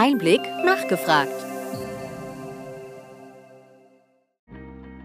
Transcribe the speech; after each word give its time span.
Einblick 0.00 0.42
nachgefragt. 0.64 1.44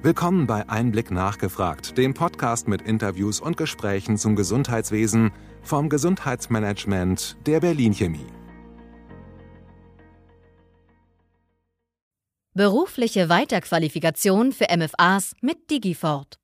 Willkommen 0.04 0.46
bei 0.46 0.70
Einblick 0.70 1.10
nachgefragt, 1.10 1.98
dem 1.98 2.14
Podcast 2.14 2.68
mit 2.68 2.84
Interviews 2.84 3.40
und 3.40 3.58
Gesprächen 3.58 4.20
zum 4.20 4.36
Gesundheitswesen 4.36 5.32
vom 5.64 5.90
Gesundheitsmanagement 5.90 7.38
der 7.48 7.60
Berlin 7.60 7.94
Chemie. 7.94 8.28
Berufliche 12.54 13.30
Weiterqualifikation 13.30 14.52
für 14.52 14.68
MFAs 14.78 15.34
mit 15.42 15.72
Digifort. 15.72 16.43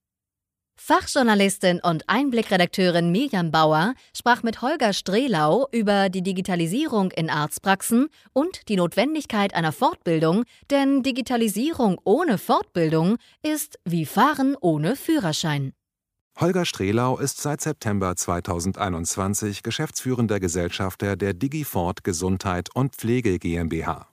Fachjournalistin 0.82 1.82
und 1.84 2.06
Einblickredakteurin 2.08 3.12
Mirjam 3.12 3.52
Bauer 3.52 3.96
sprach 4.18 4.44
mit 4.44 4.62
Holger 4.62 4.94
Strehlau 4.94 5.68
über 5.72 6.10
die 6.10 6.24
Digitalisierung 6.24 7.12
in 7.12 7.30
Arztpraxen 7.30 8.08
und 8.32 8.68
die 8.70 8.78
Notwendigkeit 8.78 9.54
einer 9.54 9.74
Fortbildung, 9.74 10.46
denn 10.72 11.04
Digitalisierung 11.04 12.00
ohne 12.06 12.38
Fortbildung 12.38 13.18
ist 13.44 13.78
wie 13.84 14.06
Fahren 14.06 14.56
ohne 14.60 14.96
Führerschein. 14.96 15.74
Holger 16.40 16.66
Strehlau 16.66 17.18
ist 17.18 17.42
seit 17.42 17.60
September 17.60 18.16
2021 18.16 19.62
geschäftsführender 19.62 20.40
Gesellschafter 20.40 21.18
der 21.18 21.34
Digifort 21.34 22.06
Gesundheit 22.06 22.74
und 22.74 22.96
Pflege 22.96 23.38
GmbH. 23.38 24.08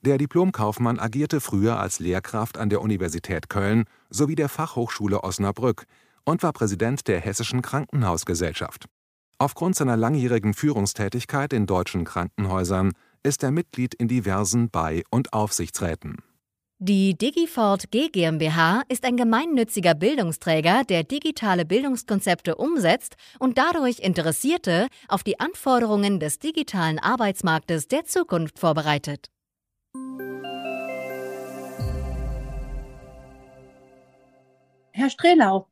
Der 0.00 0.18
Diplomkaufmann 0.18 0.98
agierte 0.98 1.40
früher 1.40 1.80
als 1.80 2.00
Lehrkraft 2.00 2.58
an 2.58 2.70
der 2.70 2.82
Universität 2.82 3.48
Köln 3.48 3.84
sowie 4.10 4.36
der 4.36 4.48
Fachhochschule 4.48 5.24
Osnabrück, 5.24 5.86
und 6.24 6.42
war 6.42 6.52
Präsident 6.52 7.08
der 7.08 7.20
Hessischen 7.20 7.62
Krankenhausgesellschaft. 7.62 8.86
Aufgrund 9.38 9.76
seiner 9.76 9.96
langjährigen 9.96 10.52
Führungstätigkeit 10.52 11.52
in 11.52 11.66
deutschen 11.66 12.04
Krankenhäusern 12.04 12.92
ist 13.22 13.42
er 13.42 13.52
Mitglied 13.52 13.94
in 13.94 14.08
diversen 14.08 14.70
Bei- 14.70 15.04
und 15.10 15.32
Aufsichtsräten. 15.32 16.16
Die 16.80 17.18
Digifort 17.18 17.90
G 17.90 18.08
GmbH 18.08 18.82
ist 18.88 19.04
ein 19.04 19.16
gemeinnütziger 19.16 19.94
Bildungsträger, 19.94 20.84
der 20.84 21.02
digitale 21.02 21.64
Bildungskonzepte 21.64 22.54
umsetzt 22.54 23.16
und 23.40 23.58
dadurch 23.58 23.98
Interessierte 23.98 24.86
auf 25.08 25.24
die 25.24 25.40
Anforderungen 25.40 26.20
des 26.20 26.38
digitalen 26.38 27.00
Arbeitsmarktes 27.00 27.88
der 27.88 28.04
Zukunft 28.04 28.60
vorbereitet. 28.60 29.26
Herr 34.92 35.10
Strehlau, 35.10 35.66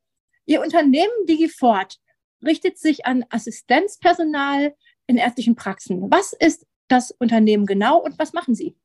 Ihr 0.46 0.62
Unternehmen 0.62 1.26
Digifort 1.28 1.98
richtet 2.44 2.78
sich 2.78 3.04
an 3.04 3.24
Assistenzpersonal 3.30 4.74
in 5.06 5.16
ärztlichen 5.16 5.56
Praxen. 5.56 6.10
Was 6.10 6.32
ist 6.32 6.66
das 6.88 7.10
Unternehmen 7.10 7.66
genau 7.66 7.98
und 7.98 8.18
was 8.18 8.32
machen 8.32 8.54
Sie? 8.54 8.76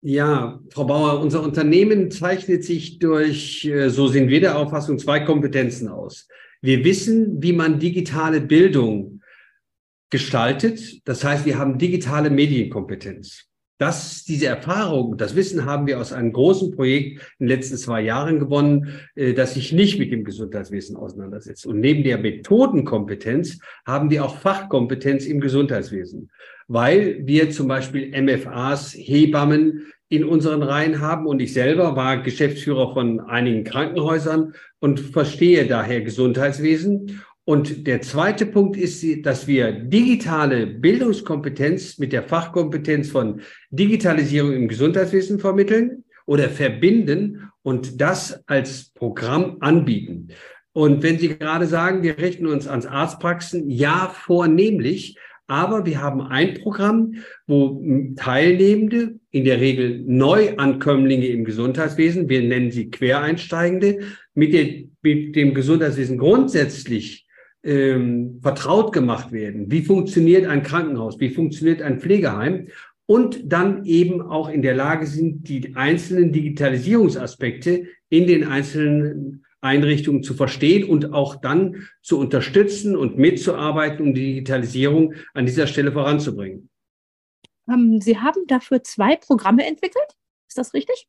Ja, 0.00 0.60
Frau 0.70 0.84
Bauer, 0.84 1.20
unser 1.20 1.42
Unternehmen 1.42 2.10
zeichnet 2.10 2.64
sich 2.64 2.98
durch, 2.98 3.64
äh, 3.64 3.90
so 3.90 4.06
sind 4.06 4.28
wir 4.28 4.40
der 4.40 4.56
Auffassung, 4.56 4.98
zwei 4.98 5.20
Kompetenzen 5.20 5.88
aus. 5.88 6.28
Wir 6.60 6.84
wissen, 6.84 7.42
wie 7.42 7.52
man 7.52 7.80
digitale 7.80 8.40
Bildung 8.40 9.22
gestaltet. 10.10 11.06
Das 11.06 11.24
heißt, 11.24 11.46
wir 11.46 11.58
haben 11.58 11.78
digitale 11.78 12.30
Medienkompetenz. 12.30 13.48
Das, 13.78 14.24
diese 14.24 14.46
Erfahrung, 14.46 15.16
das 15.16 15.36
Wissen 15.36 15.64
haben 15.64 15.86
wir 15.86 16.00
aus 16.00 16.12
einem 16.12 16.32
großen 16.32 16.72
Projekt 16.72 17.20
in 17.38 17.46
den 17.46 17.56
letzten 17.56 17.76
zwei 17.76 18.02
Jahren 18.02 18.40
gewonnen, 18.40 18.98
äh, 19.14 19.34
das 19.34 19.54
sich 19.54 19.72
nicht 19.72 20.00
mit 20.00 20.10
dem 20.10 20.24
Gesundheitswesen 20.24 20.96
auseinandersetzt. 20.96 21.64
Und 21.64 21.78
neben 21.78 22.02
der 22.02 22.18
Methodenkompetenz 22.18 23.60
haben 23.86 24.10
wir 24.10 24.24
auch 24.24 24.36
Fachkompetenz 24.38 25.26
im 25.26 25.40
Gesundheitswesen, 25.40 26.30
weil 26.66 27.24
wir 27.24 27.50
zum 27.50 27.68
Beispiel 27.68 28.10
MFAs, 28.20 28.94
Hebammen 28.94 29.86
in 30.08 30.24
unseren 30.24 30.62
Reihen 30.62 31.00
haben. 31.00 31.26
Und 31.26 31.40
ich 31.40 31.52
selber 31.52 31.94
war 31.94 32.22
Geschäftsführer 32.22 32.94
von 32.94 33.20
einigen 33.20 33.64
Krankenhäusern 33.64 34.54
und 34.80 35.00
verstehe 35.00 35.66
daher 35.66 36.00
Gesundheitswesen 36.00 37.20
und 37.48 37.86
der 37.86 38.02
zweite 38.02 38.44
Punkt 38.44 38.76
ist, 38.76 39.02
dass 39.24 39.46
wir 39.46 39.72
digitale 39.72 40.66
Bildungskompetenz 40.66 41.96
mit 41.96 42.12
der 42.12 42.22
Fachkompetenz 42.22 43.08
von 43.08 43.40
Digitalisierung 43.70 44.52
im 44.52 44.68
Gesundheitswesen 44.68 45.38
vermitteln 45.38 46.04
oder 46.26 46.50
verbinden 46.50 47.48
und 47.62 48.02
das 48.02 48.46
als 48.46 48.90
Programm 48.90 49.56
anbieten. 49.60 50.28
Und 50.74 51.02
wenn 51.02 51.18
Sie 51.18 51.38
gerade 51.38 51.64
sagen, 51.64 52.02
wir 52.02 52.18
richten 52.18 52.46
uns 52.46 52.68
ans 52.68 52.84
Arztpraxen, 52.84 53.70
ja, 53.70 54.14
vornehmlich. 54.14 55.16
Aber 55.46 55.86
wir 55.86 56.02
haben 56.02 56.20
ein 56.20 56.52
Programm, 56.52 57.14
wo 57.46 57.82
Teilnehmende, 58.16 59.20
in 59.30 59.44
der 59.46 59.58
Regel 59.58 60.02
Neuankömmlinge 60.06 61.28
im 61.28 61.46
Gesundheitswesen, 61.46 62.28
wir 62.28 62.42
nennen 62.42 62.70
sie 62.70 62.90
Quereinsteigende, 62.90 64.00
mit, 64.34 64.52
dem 65.02 65.54
Gesundheitswesen 65.54 66.18
grundsätzlich 66.18 67.24
ähm, 67.62 68.38
vertraut 68.42 68.92
gemacht 68.92 69.32
werden. 69.32 69.70
Wie 69.70 69.82
funktioniert 69.82 70.46
ein 70.46 70.62
Krankenhaus? 70.62 71.18
Wie 71.20 71.30
funktioniert 71.30 71.82
ein 71.82 72.00
Pflegeheim? 72.00 72.68
Und 73.06 73.52
dann 73.52 73.84
eben 73.84 74.20
auch 74.20 74.48
in 74.48 74.62
der 74.62 74.74
Lage 74.74 75.06
sind, 75.06 75.48
die 75.48 75.74
einzelnen 75.76 76.30
Digitalisierungsaspekte 76.30 77.86
in 78.10 78.26
den 78.26 78.44
einzelnen 78.44 79.44
Einrichtungen 79.60 80.22
zu 80.22 80.34
verstehen 80.34 80.88
und 80.88 81.12
auch 81.12 81.36
dann 81.36 81.88
zu 82.02 82.18
unterstützen 82.18 82.96
und 82.96 83.18
mitzuarbeiten, 83.18 84.06
um 84.06 84.14
die 84.14 84.34
Digitalisierung 84.34 85.14
an 85.34 85.46
dieser 85.46 85.66
Stelle 85.66 85.92
voranzubringen. 85.92 86.68
Ähm, 87.68 88.00
Sie 88.00 88.18
haben 88.18 88.46
dafür 88.46 88.82
zwei 88.82 89.16
Programme 89.16 89.66
entwickelt. 89.66 90.16
Ist 90.46 90.58
das 90.58 90.74
richtig? 90.74 91.08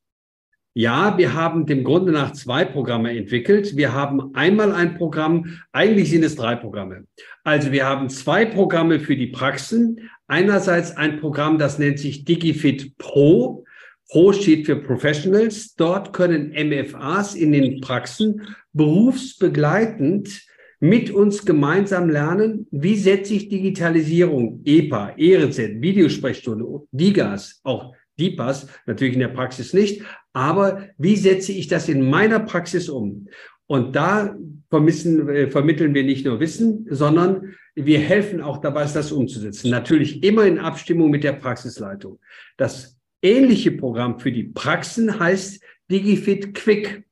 Ja, 0.72 1.18
wir 1.18 1.34
haben 1.34 1.66
dem 1.66 1.82
Grunde 1.82 2.12
nach 2.12 2.32
zwei 2.32 2.64
Programme 2.64 3.16
entwickelt. 3.16 3.76
Wir 3.76 3.92
haben 3.92 4.32
einmal 4.36 4.72
ein 4.72 4.94
Programm, 4.94 5.58
eigentlich 5.72 6.10
sind 6.10 6.22
es 6.22 6.36
drei 6.36 6.54
Programme. 6.54 7.06
Also 7.42 7.72
wir 7.72 7.86
haben 7.86 8.08
zwei 8.08 8.44
Programme 8.44 9.00
für 9.00 9.16
die 9.16 9.26
Praxen. 9.26 10.08
Einerseits 10.28 10.96
ein 10.96 11.18
Programm, 11.18 11.58
das 11.58 11.80
nennt 11.80 11.98
sich 11.98 12.24
DigiFit 12.24 12.96
Pro. 12.98 13.64
Pro 14.10 14.32
steht 14.32 14.66
für 14.66 14.76
Professionals. 14.76 15.74
Dort 15.74 16.12
können 16.12 16.52
MFAs 16.52 17.34
in 17.34 17.50
den 17.50 17.80
Praxen 17.80 18.42
berufsbegleitend 18.72 20.46
mit 20.78 21.10
uns 21.10 21.44
gemeinsam 21.44 22.08
lernen, 22.08 22.68
wie 22.70 22.96
setze 22.96 23.34
ich 23.34 23.48
Digitalisierung, 23.48 24.62
EPA, 24.64 25.14
ERZ, 25.18 25.58
Videosprechstunde, 25.80 26.64
DIGAS, 26.92 27.60
auch 27.64 27.92
DIPAS, 28.18 28.68
natürlich 28.86 29.14
in 29.14 29.20
der 29.20 29.28
Praxis 29.28 29.72
nicht, 29.74 30.02
aber 30.32 30.88
wie 30.96 31.16
setze 31.16 31.52
ich 31.52 31.68
das 31.68 31.88
in 31.88 32.08
meiner 32.08 32.40
Praxis 32.40 32.88
um? 32.88 33.28
Und 33.66 33.94
da 33.96 34.36
vermissen, 34.68 35.28
äh, 35.28 35.48
vermitteln 35.48 35.94
wir 35.94 36.04
nicht 36.04 36.24
nur 36.24 36.40
Wissen, 36.40 36.86
sondern 36.90 37.54
wir 37.74 37.98
helfen 37.98 38.40
auch 38.40 38.58
dabei, 38.58 38.84
das 38.84 39.12
umzusetzen. 39.12 39.70
Natürlich 39.70 40.22
immer 40.22 40.44
in 40.44 40.58
Abstimmung 40.58 41.10
mit 41.10 41.24
der 41.24 41.32
Praxisleitung. 41.32 42.18
Das 42.56 42.98
ähnliche 43.22 43.72
Programm 43.72 44.18
für 44.18 44.32
die 44.32 44.44
Praxen 44.44 45.18
heißt 45.18 45.62
DigiFit 45.90 46.54
Quick. 46.54 47.04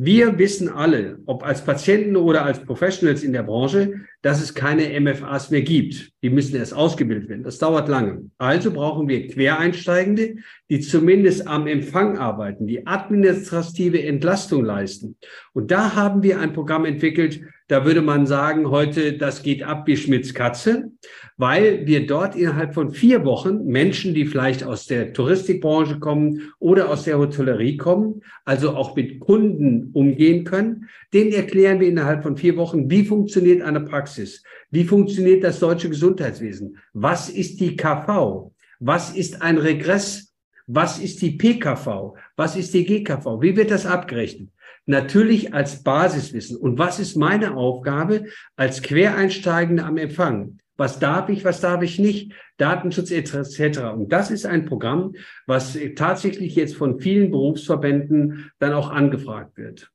Wir 0.00 0.38
wissen 0.38 0.68
alle, 0.68 1.18
ob 1.26 1.44
als 1.44 1.64
Patienten 1.64 2.14
oder 2.14 2.44
als 2.44 2.62
Professionals 2.62 3.24
in 3.24 3.32
der 3.32 3.42
Branche, 3.42 3.94
dass 4.22 4.40
es 4.40 4.54
keine 4.54 5.00
MFAs 5.00 5.50
mehr 5.50 5.62
gibt. 5.62 6.12
Die 6.22 6.30
müssen 6.30 6.54
erst 6.54 6.72
ausgebildet 6.72 7.28
werden. 7.28 7.42
Das 7.42 7.58
dauert 7.58 7.88
lange. 7.88 8.30
Also 8.38 8.70
brauchen 8.70 9.08
wir 9.08 9.26
Quereinsteigende, 9.26 10.36
die 10.70 10.78
zumindest 10.78 11.48
am 11.48 11.66
Empfang 11.66 12.16
arbeiten, 12.16 12.68
die 12.68 12.86
administrative 12.86 14.00
Entlastung 14.00 14.64
leisten. 14.64 15.16
Und 15.52 15.72
da 15.72 15.96
haben 15.96 16.22
wir 16.22 16.38
ein 16.38 16.52
Programm 16.52 16.84
entwickelt, 16.84 17.40
da 17.68 17.84
würde 17.84 18.00
man 18.00 18.26
sagen, 18.26 18.70
heute, 18.70 19.12
das 19.12 19.42
geht 19.42 19.62
ab 19.62 19.86
wie 19.86 19.96
Schmitz 19.96 20.32
Katze, 20.32 20.90
weil 21.36 21.86
wir 21.86 22.06
dort 22.06 22.34
innerhalb 22.34 22.74
von 22.74 22.90
vier 22.90 23.24
Wochen 23.26 23.66
Menschen, 23.66 24.14
die 24.14 24.24
vielleicht 24.24 24.64
aus 24.64 24.86
der 24.86 25.12
Touristikbranche 25.12 25.98
kommen 25.98 26.50
oder 26.58 26.88
aus 26.88 27.04
der 27.04 27.18
Hotellerie 27.18 27.76
kommen, 27.76 28.22
also 28.46 28.74
auch 28.74 28.96
mit 28.96 29.20
Kunden 29.20 29.90
umgehen 29.92 30.44
können, 30.44 30.88
denen 31.12 31.32
erklären 31.32 31.78
wir 31.78 31.88
innerhalb 31.88 32.22
von 32.22 32.38
vier 32.38 32.56
Wochen, 32.56 32.90
wie 32.90 33.04
funktioniert 33.04 33.60
eine 33.60 33.80
Praxis, 33.80 34.42
wie 34.70 34.84
funktioniert 34.84 35.44
das 35.44 35.60
deutsche 35.60 35.90
Gesundheitswesen, 35.90 36.78
was 36.94 37.28
ist 37.28 37.60
die 37.60 37.76
KV, 37.76 38.50
was 38.80 39.14
ist 39.14 39.42
ein 39.42 39.58
Regress, 39.58 40.34
was 40.66 40.98
ist 40.98 41.20
die 41.20 41.32
PKV, 41.32 42.14
was 42.36 42.56
ist 42.56 42.72
die 42.72 42.84
GKV, 42.84 43.40
wie 43.40 43.56
wird 43.56 43.70
das 43.70 43.84
abgerechnet? 43.84 44.48
Natürlich 44.88 45.54
als 45.54 45.82
Basiswissen. 45.82 46.56
Und 46.56 46.78
was 46.78 46.98
ist 46.98 47.16
meine 47.16 47.56
Aufgabe 47.56 48.24
als 48.56 48.82
Quereinsteigende 48.82 49.84
am 49.84 49.96
Empfang? 49.98 50.58
Was 50.76 50.98
darf 50.98 51.28
ich, 51.28 51.44
was 51.44 51.60
darf 51.60 51.82
ich 51.82 51.98
nicht? 51.98 52.32
Datenschutz 52.56 53.10
etc. 53.10 53.80
Und 53.94 54.12
das 54.12 54.30
ist 54.30 54.46
ein 54.46 54.64
Programm, 54.64 55.14
was 55.46 55.78
tatsächlich 55.96 56.54
jetzt 56.54 56.76
von 56.76 57.00
vielen 57.00 57.30
Berufsverbänden 57.30 58.50
dann 58.58 58.72
auch 58.72 58.90
angefragt 58.90 59.56
wird. 59.56 59.90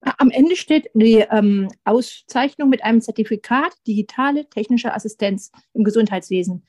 Am 0.00 0.30
Ende 0.30 0.54
steht 0.56 0.90
die 0.94 1.24
ähm, 1.30 1.68
Auszeichnung 1.84 2.68
mit 2.68 2.84
einem 2.84 3.00
Zertifikat 3.00 3.72
digitale 3.86 4.48
technische 4.48 4.94
Assistenz 4.94 5.50
im 5.72 5.82
Gesundheitswesen. 5.82 6.64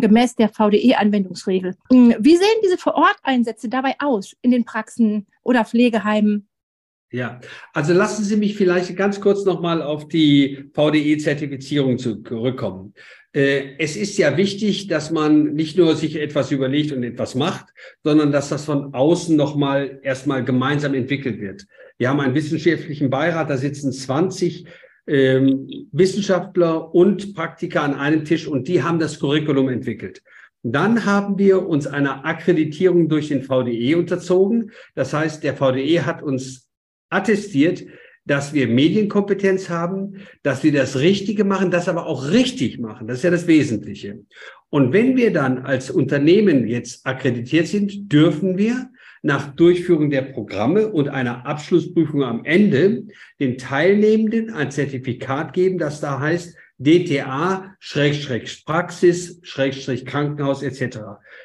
Gemäß 0.00 0.36
der 0.36 0.48
VDE-Anwendungsregel. 0.48 1.74
Hm, 1.90 2.14
wie 2.18 2.36
sehen 2.36 2.60
diese 2.64 2.78
Vororteinsätze 2.78 3.68
dabei 3.68 3.94
aus 3.98 4.36
in 4.42 4.50
den 4.50 4.64
Praxen 4.64 5.26
oder 5.42 5.64
Pflegeheimen? 5.64 6.48
Ja, 7.12 7.40
also 7.72 7.92
lassen 7.92 8.24
Sie 8.24 8.36
mich 8.36 8.56
vielleicht 8.56 8.96
ganz 8.96 9.20
kurz 9.20 9.44
nochmal 9.44 9.80
auf 9.80 10.08
die 10.08 10.70
VDE-Zertifizierung 10.74 11.98
zurückkommen. 11.98 12.94
Äh, 13.32 13.76
es 13.78 13.96
ist 13.96 14.18
ja 14.18 14.36
wichtig, 14.36 14.88
dass 14.88 15.10
man 15.10 15.54
nicht 15.54 15.76
nur 15.76 15.94
sich 15.94 16.16
etwas 16.16 16.50
überlegt 16.50 16.90
und 16.92 17.04
etwas 17.04 17.34
macht, 17.34 17.66
sondern 18.02 18.32
dass 18.32 18.48
das 18.48 18.64
von 18.64 18.92
außen 18.92 19.36
nochmal 19.36 20.00
erstmal 20.02 20.44
gemeinsam 20.44 20.94
entwickelt 20.94 21.40
wird. 21.40 21.66
Wir 21.96 22.08
haben 22.08 22.20
einen 22.20 22.34
wissenschaftlichen 22.34 23.08
Beirat, 23.08 23.50
da 23.50 23.56
sitzen 23.56 23.92
20 23.92 24.66
ähm, 25.06 25.68
Wissenschaftler 25.92 26.94
und 26.94 27.34
Praktiker 27.34 27.82
an 27.82 27.94
einem 27.94 28.24
Tisch 28.24 28.46
und 28.46 28.68
die 28.68 28.82
haben 28.82 28.98
das 28.98 29.20
Curriculum 29.20 29.68
entwickelt. 29.68 30.22
Dann 30.62 31.04
haben 31.04 31.38
wir 31.38 31.66
uns 31.66 31.86
einer 31.86 32.24
Akkreditierung 32.24 33.08
durch 33.08 33.28
den 33.28 33.42
VDE 33.42 33.94
unterzogen. 33.94 34.72
Das 34.94 35.12
heißt, 35.12 35.44
der 35.44 35.54
VDE 35.54 36.04
hat 36.04 36.22
uns 36.22 36.68
attestiert, 37.08 37.84
dass 38.24 38.52
wir 38.52 38.66
Medienkompetenz 38.66 39.70
haben, 39.70 40.26
dass 40.42 40.64
wir 40.64 40.72
das 40.72 40.98
Richtige 40.98 41.44
machen, 41.44 41.70
das 41.70 41.88
aber 41.88 42.06
auch 42.06 42.30
richtig 42.30 42.80
machen. 42.80 43.06
Das 43.06 43.18
ist 43.18 43.22
ja 43.22 43.30
das 43.30 43.46
Wesentliche. 43.46 44.18
Und 44.68 44.92
wenn 44.92 45.16
wir 45.16 45.32
dann 45.32 45.58
als 45.58 45.90
Unternehmen 45.90 46.66
jetzt 46.66 47.06
akkreditiert 47.06 47.68
sind, 47.68 48.12
dürfen 48.12 48.58
wir 48.58 48.90
nach 49.26 49.56
Durchführung 49.56 50.08
der 50.08 50.22
Programme 50.22 50.88
und 50.88 51.08
einer 51.08 51.46
Abschlussprüfung 51.46 52.22
am 52.22 52.44
Ende 52.44 53.08
den 53.40 53.58
Teilnehmenden 53.58 54.54
ein 54.54 54.70
Zertifikat 54.70 55.52
geben, 55.52 55.78
das 55.78 56.00
da 56.00 56.20
heißt 56.20 56.56
DTA, 56.78 57.74
Schrägstrich 57.80 58.64
Praxis, 58.64 59.40
Schrägstrich 59.42 60.06
Krankenhaus 60.06 60.62
etc. 60.62 60.98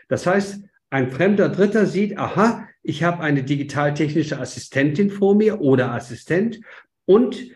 Das 0.10 0.28
heißt, 0.28 0.63
ein 0.92 1.10
fremder 1.10 1.50
Dritter 1.50 1.88
sieht, 1.88 2.19
aha, 2.19 2.68
ich 2.83 3.04
habe 3.04 3.24
eine 3.24 3.44
digitaltechnische 3.44 4.39
Assistentin 4.39 5.10
vor 5.10 5.33
mir 5.33 5.60
oder 5.60 5.92
Assistent 5.92 6.62
und 7.06 7.48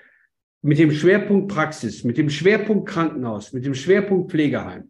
mit 0.63 0.79
dem 0.79 0.91
Schwerpunkt 0.91 1.53
Praxis, 1.53 2.03
mit 2.03 2.17
dem 2.17 2.31
Schwerpunkt 2.31 2.89
Krankenhaus, 2.89 3.53
mit 3.53 3.63
dem 3.63 3.75
Schwerpunkt 3.75 4.31
Pflegeheim. 4.31 4.89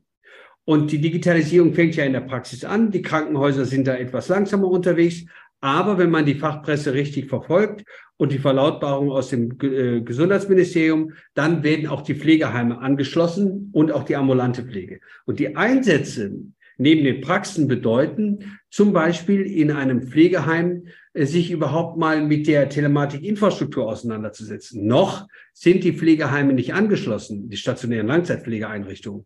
Und 0.65 0.91
die 0.91 0.99
Digitalisierung 0.99 1.73
fängt 1.73 1.95
ja 1.95 2.05
in 2.05 2.13
der 2.13 2.21
Praxis 2.21 2.65
an. 2.65 2.91
Die 2.91 3.03
Krankenhäuser 3.03 3.65
sind 3.65 3.87
da 3.87 3.95
etwas 3.95 4.27
langsamer 4.29 4.67
unterwegs. 4.67 5.25
Aber 5.61 5.97
wenn 5.97 6.09
man 6.09 6.25
die 6.25 6.35
Fachpresse 6.35 6.93
richtig 6.93 7.27
verfolgt 7.27 7.85
und 8.17 8.31
die 8.31 8.39
Verlautbarung 8.39 9.11
aus 9.11 9.29
dem 9.29 9.57
äh, 9.61 10.01
Gesundheitsministerium, 10.01 11.13
dann 11.33 11.63
werden 11.63 11.87
auch 11.87 12.01
die 12.01 12.15
Pflegeheime 12.15 12.79
angeschlossen 12.79 13.69
und 13.73 13.91
auch 13.91 14.03
die 14.03 14.15
ambulante 14.15 14.63
Pflege. 14.63 14.99
Und 15.25 15.39
die 15.39 15.55
Einsätze 15.55 16.35
neben 16.77 17.03
den 17.03 17.21
Praxen 17.21 17.67
bedeuten, 17.67 18.59
zum 18.69 18.91
Beispiel 18.93 19.41
in 19.41 19.71
einem 19.71 20.03
Pflegeheim 20.03 20.87
äh, 21.13 21.25
sich 21.25 21.51
überhaupt 21.51 21.97
mal 21.97 22.21
mit 22.21 22.47
der 22.47 22.69
Telematikinfrastruktur 22.69 23.87
auseinanderzusetzen. 23.87 24.85
Noch 24.85 25.27
sind 25.53 25.83
die 25.83 25.93
Pflegeheime 25.93 26.53
nicht 26.53 26.73
angeschlossen, 26.73 27.49
die 27.49 27.57
stationären 27.57 28.07
Langzeitpflegeeinrichtungen. 28.07 29.25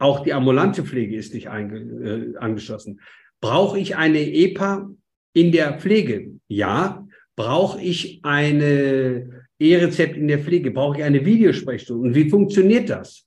Auch 0.00 0.20
die 0.20 0.32
ambulante 0.32 0.82
Pflege 0.82 1.14
ist 1.14 1.34
nicht 1.34 1.46
äh, 1.46 2.36
angeschlossen. 2.38 3.00
Brauche 3.40 3.78
ich 3.78 3.96
eine 3.96 4.20
EPA 4.20 4.90
in 5.34 5.52
der 5.52 5.78
Pflege? 5.78 6.32
Ja. 6.48 7.06
Brauche 7.36 7.80
ich 7.80 8.20
eine 8.22 9.44
E-Rezept 9.58 10.16
in 10.16 10.26
der 10.26 10.38
Pflege? 10.38 10.70
Brauche 10.70 10.96
ich 10.98 11.04
eine 11.04 11.22
Videosprechstunde? 11.24 12.08
Und 12.08 12.14
wie 12.14 12.30
funktioniert 12.30 12.88
das? 12.88 13.26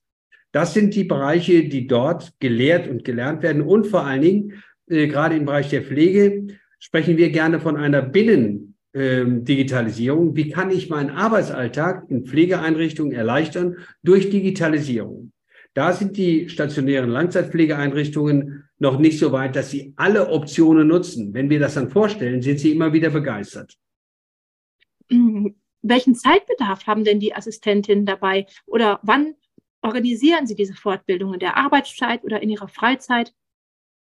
Das 0.50 0.74
sind 0.74 0.96
die 0.96 1.04
Bereiche, 1.04 1.68
die 1.68 1.86
dort 1.86 2.32
gelehrt 2.40 2.88
und 2.88 3.04
gelernt 3.04 3.44
werden. 3.44 3.62
Und 3.62 3.86
vor 3.86 4.04
allen 4.04 4.22
Dingen, 4.22 4.64
äh, 4.88 5.06
gerade 5.06 5.36
im 5.36 5.44
Bereich 5.44 5.70
der 5.70 5.82
Pflege, 5.82 6.48
sprechen 6.80 7.16
wir 7.16 7.30
gerne 7.30 7.60
von 7.60 7.76
einer 7.76 8.02
Binnendigitalisierung. 8.02 10.30
Ähm, 10.30 10.36
Wie 10.36 10.50
kann 10.50 10.70
ich 10.70 10.90
meinen 10.90 11.10
Arbeitsalltag 11.10 12.06
in 12.08 12.26
Pflegeeinrichtungen 12.26 13.12
erleichtern 13.12 13.76
durch 14.02 14.30
Digitalisierung? 14.30 15.30
Da 15.74 15.92
sind 15.92 16.16
die 16.16 16.48
stationären 16.48 17.10
Langzeitpflegeeinrichtungen 17.10 18.68
noch 18.78 18.98
nicht 18.98 19.18
so 19.18 19.32
weit, 19.32 19.56
dass 19.56 19.70
sie 19.70 19.92
alle 19.96 20.28
Optionen 20.28 20.86
nutzen. 20.86 21.34
Wenn 21.34 21.50
wir 21.50 21.58
das 21.58 21.74
dann 21.74 21.90
vorstellen, 21.90 22.42
sind 22.42 22.60
sie 22.60 22.72
immer 22.72 22.92
wieder 22.92 23.10
begeistert. 23.10 23.76
Welchen 25.08 26.14
Zeitbedarf 26.14 26.86
haben 26.86 27.04
denn 27.04 27.20
die 27.20 27.34
Assistentinnen 27.34 28.06
dabei? 28.06 28.46
Oder 28.66 29.00
wann 29.02 29.34
organisieren 29.82 30.46
Sie 30.46 30.54
diese 30.54 30.74
Fortbildung 30.74 31.34
in 31.34 31.40
der 31.40 31.56
Arbeitszeit 31.56 32.24
oder 32.24 32.40
in 32.40 32.50
Ihrer 32.50 32.68
Freizeit? 32.68 33.34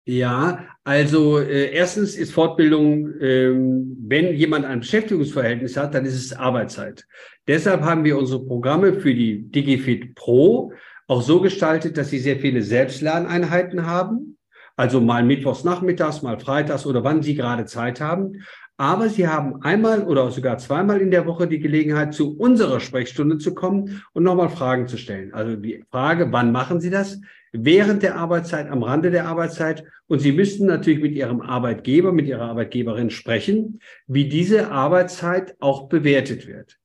Ja, 0.08 0.68
also 0.84 1.40
äh, 1.40 1.72
erstens 1.72 2.14
ist 2.14 2.32
Fortbildung, 2.32 3.12
ähm, 3.20 3.96
wenn 4.00 4.34
jemand 4.36 4.64
ein 4.64 4.80
Beschäftigungsverhältnis 4.80 5.76
hat, 5.76 5.94
dann 5.94 6.04
ist 6.04 6.14
es 6.14 6.32
Arbeitszeit. 6.32 7.04
Deshalb 7.48 7.80
haben 7.82 8.04
wir 8.04 8.16
unsere 8.16 8.44
Programme 8.46 9.00
für 9.00 9.12
die 9.12 9.50
DigiFit 9.50 10.14
Pro 10.14 10.72
auch 11.06 11.22
so 11.22 11.40
gestaltet, 11.40 11.96
dass 11.96 12.10
sie 12.10 12.18
sehr 12.18 12.38
viele 12.38 12.62
Selbstlerneinheiten 12.62 13.86
haben. 13.86 14.36
Also 14.76 15.00
mal 15.00 15.24
mittwochs 15.24 15.64
nachmittags, 15.64 16.22
mal 16.22 16.38
freitags 16.38 16.84
oder 16.84 17.02
wann 17.02 17.22
Sie 17.22 17.34
gerade 17.34 17.64
Zeit 17.64 18.00
haben. 18.00 18.42
Aber 18.76 19.08
Sie 19.08 19.26
haben 19.26 19.62
einmal 19.62 20.02
oder 20.02 20.30
sogar 20.30 20.58
zweimal 20.58 21.00
in 21.00 21.10
der 21.10 21.24
Woche 21.24 21.48
die 21.48 21.60
Gelegenheit, 21.60 22.12
zu 22.12 22.36
unserer 22.36 22.78
Sprechstunde 22.78 23.38
zu 23.38 23.54
kommen 23.54 24.02
und 24.12 24.22
nochmal 24.22 24.50
Fragen 24.50 24.86
zu 24.86 24.98
stellen. 24.98 25.32
Also 25.32 25.56
die 25.56 25.82
Frage, 25.90 26.30
wann 26.30 26.52
machen 26.52 26.80
Sie 26.80 26.90
das? 26.90 27.18
Während 27.52 28.02
der 28.02 28.16
Arbeitszeit, 28.16 28.68
am 28.68 28.82
Rande 28.82 29.10
der 29.10 29.26
Arbeitszeit. 29.26 29.84
Und 30.08 30.18
Sie 30.18 30.32
müssten 30.32 30.66
natürlich 30.66 31.00
mit 31.00 31.14
Ihrem 31.14 31.40
Arbeitgeber, 31.40 32.12
mit 32.12 32.26
Ihrer 32.26 32.50
Arbeitgeberin 32.50 33.08
sprechen, 33.08 33.80
wie 34.06 34.28
diese 34.28 34.70
Arbeitszeit 34.70 35.56
auch 35.58 35.88
bewertet 35.88 36.46
wird. 36.46 36.76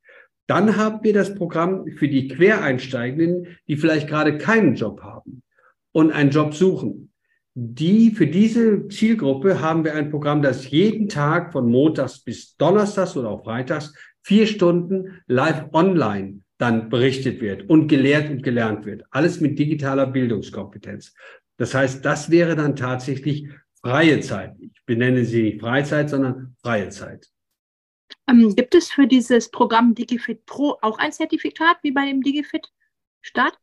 Dann 0.52 0.76
haben 0.76 1.02
wir 1.02 1.14
das 1.14 1.34
Programm 1.34 1.86
für 1.96 2.08
die 2.08 2.28
Quereinsteigenden, 2.28 3.46
die 3.68 3.76
vielleicht 3.76 4.06
gerade 4.06 4.36
keinen 4.36 4.74
Job 4.74 5.02
haben 5.02 5.42
und 5.92 6.12
einen 6.12 6.30
Job 6.30 6.54
suchen 6.54 7.12
die, 7.54 8.12
für 8.12 8.26
diese 8.26 8.88
Zielgruppe 8.88 9.60
haben 9.60 9.84
wir 9.84 9.94
ein 9.94 10.10
Programm, 10.10 10.40
das 10.42 10.70
jeden 10.70 11.08
Tag 11.08 11.52
von 11.52 11.70
Montags 11.70 12.20
bis 12.20 12.56
Donnerstags 12.56 13.16
oder 13.16 13.28
auch 13.28 13.44
Freitags 13.44 13.94
vier 14.22 14.46
Stunden 14.46 15.20
live 15.26 15.66
online 15.72 16.40
dann 16.58 16.88
berichtet 16.88 17.40
wird 17.40 17.68
und 17.68 17.88
gelehrt 17.88 18.30
und 18.30 18.42
gelernt 18.42 18.86
wird. 18.86 19.04
Alles 19.10 19.40
mit 19.40 19.58
digitaler 19.58 20.06
Bildungskompetenz. 20.06 21.12
Das 21.58 21.74
heißt, 21.74 22.04
das 22.04 22.30
wäre 22.30 22.56
dann 22.56 22.76
tatsächlich 22.76 23.48
freie 23.82 24.20
Zeit. 24.20 24.54
Ich 24.60 24.84
benenne 24.86 25.24
sie 25.24 25.42
nicht 25.42 25.60
Freizeit, 25.60 26.08
sondern 26.08 26.56
freie 26.62 26.88
Zeit. 26.88 27.31
Ähm, 28.28 28.54
gibt 28.54 28.74
es 28.74 28.90
für 28.90 29.06
dieses 29.06 29.50
Programm 29.50 29.94
DigiFit 29.94 30.46
Pro 30.46 30.76
auch 30.82 30.98
ein 30.98 31.12
Zertifikat 31.12 31.78
wie 31.82 31.92
bei 31.92 32.06
dem 32.06 32.22
DigiFit 32.22 32.72
Start? 33.20 33.58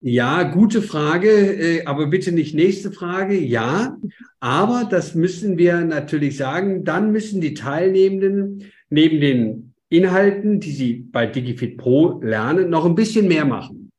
Ja, 0.00 0.42
gute 0.42 0.82
Frage, 0.82 1.30
äh, 1.30 1.86
aber 1.86 2.08
bitte 2.08 2.30
nicht 2.30 2.54
nächste 2.54 2.92
Frage. 2.92 3.38
Ja, 3.38 3.96
aber 4.38 4.84
das 4.84 5.14
müssen 5.14 5.56
wir 5.56 5.80
natürlich 5.80 6.36
sagen. 6.36 6.84
Dann 6.84 7.10
müssen 7.10 7.40
die 7.40 7.54
Teilnehmenden 7.54 8.70
neben 8.90 9.20
den 9.20 9.74
Inhalten, 9.88 10.60
die 10.60 10.72
sie 10.72 10.94
bei 11.10 11.26
DigiFit 11.26 11.78
Pro 11.78 12.20
lernen, 12.22 12.68
noch 12.68 12.84
ein 12.84 12.94
bisschen 12.94 13.28
mehr 13.28 13.46
machen. 13.46 13.92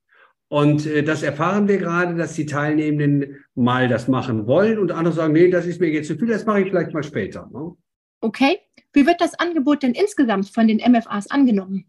Und 0.47 0.85
äh, 0.85 1.03
das 1.03 1.23
erfahren 1.23 1.67
wir 1.67 1.77
gerade, 1.77 2.15
dass 2.15 2.33
die 2.33 2.45
Teilnehmenden 2.45 3.37
mal 3.55 3.87
das 3.87 4.07
machen 4.07 4.45
wollen 4.45 4.77
und 4.77 4.91
andere 4.91 5.13
sagen, 5.13 5.33
nee, 5.33 5.49
das 5.49 5.65
ist 5.65 5.81
mir 5.81 5.89
jetzt 5.89 6.07
zu 6.07 6.17
viel, 6.17 6.27
das 6.27 6.45
mache 6.45 6.61
ich 6.61 6.69
vielleicht 6.69 6.93
mal 6.93 7.03
später. 7.03 7.49
Ne? 7.51 7.75
Okay. 8.21 8.59
Wie 8.95 9.05
wird 9.05 9.19
das 9.19 9.37
Angebot 9.37 9.83
denn 9.83 9.93
insgesamt 9.93 10.49
von 10.49 10.67
den 10.67 10.77
MFAs 10.77 11.29
angenommen? 11.29 11.85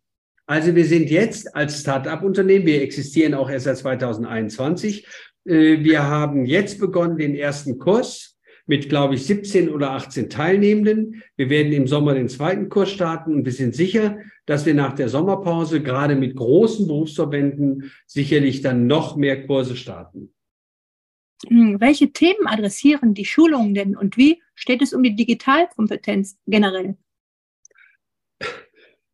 Also 0.47 0.75
wir 0.75 0.85
sind 0.85 1.09
jetzt 1.09 1.55
als 1.55 1.81
Start-up-Unternehmen, 1.81 2.67
wir 2.67 2.83
existieren 2.83 3.35
auch 3.35 3.49
erst 3.49 3.65
seit 3.65 3.79
2021. 3.79 5.07
Äh, 5.45 5.85
wir 5.85 6.05
haben 6.05 6.45
jetzt 6.45 6.81
begonnen 6.81 7.17
den 7.17 7.35
ersten 7.35 7.79
Kurs 7.79 8.39
mit, 8.67 8.89
glaube 8.89 9.15
ich, 9.15 9.25
17 9.25 9.69
oder 9.69 9.93
18 9.93 10.29
Teilnehmenden. 10.29 11.23
Wir 11.37 11.49
werden 11.49 11.73
im 11.73 11.87
Sommer 11.87 12.15
den 12.15 12.29
zweiten 12.29 12.69
Kurs 12.69 12.91
starten 12.91 13.35
und 13.35 13.45
wir 13.45 13.53
sind 13.53 13.77
sicher, 13.77 14.19
dass 14.45 14.67
wir 14.67 14.75
nach 14.75 14.93
der 14.93 15.09
Sommerpause 15.09 15.83
gerade 15.83 16.17
mit 16.17 16.35
großen 16.35 16.89
Berufsverbänden 16.89 17.93
sicherlich 18.07 18.63
dann 18.63 18.89
noch 18.89 19.17
mehr 19.17 19.47
Kurse 19.47 19.77
starten. 19.77 20.33
Hm, 21.47 21.81
welche 21.81 22.13
Themen 22.13 22.47
adressieren 22.47 23.15
die 23.15 23.25
Schulungen 23.25 23.75
denn 23.75 23.97
und 23.97 24.17
wie 24.17 24.43
steht 24.55 24.83
es 24.83 24.93
um 24.93 25.03
die 25.03 25.15
Digitalkompetenz 25.15 26.39
generell? 26.47 26.97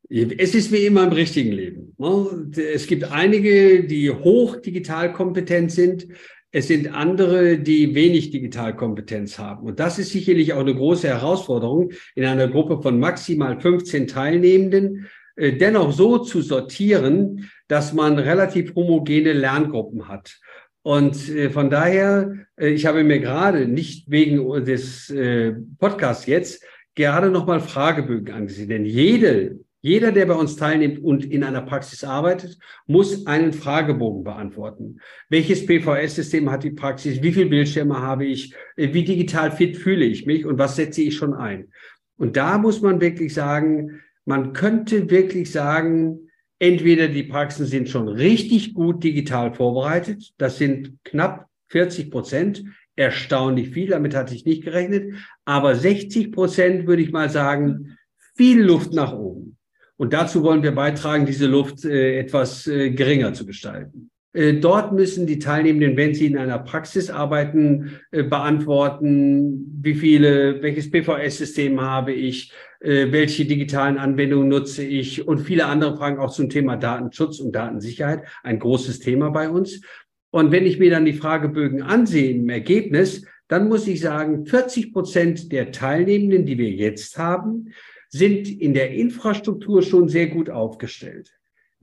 Es 0.09 0.55
ist 0.55 0.71
wie 0.71 0.85
immer 0.85 1.05
im 1.05 1.13
richtigen 1.13 1.53
Leben. 1.53 1.95
Ne? 1.97 2.51
Es 2.75 2.87
gibt 2.87 3.05
einige, 3.05 3.85
die 3.85 4.11
hoch 4.11 4.57
digital 4.57 5.13
kompetent 5.13 5.73
sind. 5.73 6.07
Es 6.51 6.69
sind 6.69 6.93
andere, 6.93 7.59
die 7.59 7.95
wenig 7.95 8.31
Digitalkompetenz 8.31 9.39
haben. 9.39 9.67
Und 9.67 9.81
das 9.81 9.99
ist 9.99 10.11
sicherlich 10.11 10.53
auch 10.53 10.61
eine 10.61 10.75
große 10.75 11.09
Herausforderung, 11.09 11.93
in 12.15 12.27
einer 12.27 12.47
Gruppe 12.49 12.83
von 12.83 13.01
maximal 13.01 13.59
15 13.59 14.07
Teilnehmenden 14.07 15.09
äh, 15.35 15.55
dennoch 15.55 15.93
so 15.93 16.19
zu 16.19 16.43
sortieren, 16.43 17.51
dass 17.69 17.95
man 17.95 18.19
relativ 18.19 18.75
homogene 18.75 19.33
Lerngruppen 19.33 20.09
hat. 20.09 20.39
Und 20.83 21.29
äh, 21.29 21.51
von 21.51 21.71
daher, 21.71 22.35
äh, 22.57 22.69
ich 22.69 22.87
habe 22.87 23.05
mir 23.05 23.21
gerade 23.21 23.67
nicht 23.67 24.11
wegen 24.11 24.65
des 24.65 25.11
äh, 25.11 25.55
Podcasts 25.79 26.27
jetzt 26.27 26.65
gerade 26.95 27.31
nochmal 27.31 27.61
Fragebögen 27.61 28.35
angesehen. 28.35 28.69
Denn 28.69 28.85
jede, 28.85 29.61
jeder, 29.81 30.13
der 30.13 30.27
bei 30.27 30.35
uns 30.35 30.57
teilnimmt 30.57 31.03
und 31.03 31.25
in 31.25 31.45
einer 31.45 31.63
Praxis 31.63 32.05
arbeitet, 32.05 32.59
muss 32.87 33.27
einen 33.27 33.53
Fragebogen 33.53 34.25
beantworten. 34.25 35.01
Welches 35.29 35.67
PVS-System 35.67 36.51
hat 36.51 36.65
die 36.65 36.71
Praxis? 36.71 37.23
Wie 37.23 37.33
viele 37.33 37.47
Bildschirme 37.47 38.01
habe 38.01 38.27
ich? 38.27 38.55
Wie 38.77 39.05
digital 39.05 39.51
fit 39.51 39.77
fühle 39.77 40.05
ich 40.05 40.27
mich? 40.27 40.45
Und 40.47 40.59
was 40.59 40.77
setze 40.77 41.03
ich 41.03 41.17
schon 41.17 41.35
ein? 41.35 41.69
Und 42.17 42.37
da 42.37 42.59
muss 42.59 42.83
man 42.83 43.01
wirklich 43.01 43.35
sagen, 43.35 44.01
man 44.25 44.53
könnte 44.53 45.11
wirklich 45.11 45.51
sagen, 45.51 46.29
entweder 46.63 47.09
die 47.09 47.25
Praxen 47.25 47.67
sind 47.67 47.89
schon 47.89 48.07
richtig 48.07 48.73
gut 48.73 49.03
digital 49.03 49.53
vorbereitet, 49.53 50.33
das 50.39 50.59
sind 50.59 50.97
knapp 51.03 51.49
40 51.71 52.09
Prozent, 52.09 52.63
erstaunlich 52.95 53.71
viel, 53.71 53.89
damit 53.89 54.15
hatte 54.15 54.33
ich 54.33 54.45
nicht 54.45 54.63
gerechnet, 54.63 55.13
aber 55.45 55.75
60 55.75 56.31
Prozent 56.31 56.87
würde 56.87 57.03
ich 57.03 57.11
mal 57.11 57.31
sagen, 57.31 57.99
viel 58.37 58.63
Luft 58.63 58.93
nach 58.93 59.13
oben. 59.13 59.57
Und 59.97 60.13
dazu 60.13 60.45
wollen 60.45 60.63
wir 60.63 60.73
beitragen, 60.73 61.27
diese 61.27 61.47
Luft 61.47 61.85
äh, 61.85 62.21
etwas 62.21 62.69
äh, 62.69 62.91
geringer 62.93 63.35
zu 63.35 63.45
gestalten. 63.45 64.12
Äh, 64.33 64.55
dort 64.55 64.93
müssen 64.93 65.27
die 65.27 65.39
Teilnehmenden, 65.39 65.97
wenn 65.97 66.15
sie 66.15 66.27
in 66.27 66.39
einer 66.39 66.59
Praxis 66.59 67.11
arbeiten, 67.11 68.01
äh, 68.11 68.23
beantworten, 68.23 69.81
wie 69.83 69.95
viele, 69.95 70.63
welches 70.63 70.91
PVS-System 70.91 71.81
habe 71.81 72.13
ich, 72.13 72.53
äh, 72.81 73.13
welche 73.13 73.45
digitalen 73.45 73.99
Anwendungen 73.99 74.49
nutze 74.49 74.85
ich 74.85 75.27
und 75.27 75.41
viele 75.41 75.67
andere 75.67 75.97
Fragen 75.97 76.19
auch 76.19 76.33
zum 76.33 76.49
Thema 76.49 76.77
Datenschutz 76.77 77.41
und 77.41 77.53
Datensicherheit. 77.53 78.23
Ein 78.43 78.59
großes 78.59 79.01
Thema 79.01 79.31
bei 79.31 79.51
uns. 79.51 79.83
Und 80.31 80.51
wenn 80.51 80.65
ich 80.65 80.79
mir 80.79 80.91
dann 80.91 81.05
die 81.05 81.13
Fragebögen 81.13 81.83
ansehe 81.83 82.31
im 82.31 82.49
Ergebnis, 82.49 83.27
dann 83.49 83.69
muss 83.69 83.87
ich 83.87 84.01
sagen, 84.01 84.47
40 84.47 84.95
Prozent 84.95 85.53
der 85.53 85.73
Teilnehmenden, 85.73 86.47
die 86.47 86.57
wir 86.57 86.71
jetzt 86.71 87.19
haben, 87.19 87.69
sind 88.09 88.49
in 88.49 88.73
der 88.73 88.93
Infrastruktur 88.93 89.83
schon 89.83 90.09
sehr 90.09 90.29
gut 90.29 90.49
aufgestellt. 90.49 91.33